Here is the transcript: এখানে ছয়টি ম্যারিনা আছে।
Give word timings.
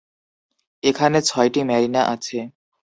এখানে 0.83 1.17
ছয়টি 1.21 1.61
ম্যারিনা 1.63 2.01
আছে। 2.13 2.37